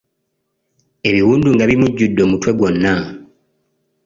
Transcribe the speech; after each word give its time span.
Ebiwundu 1.09 1.47
nga 1.55 1.65
bimujjuddde 1.69 2.21
omutwe 2.25 2.51
gwonna! 2.57 2.93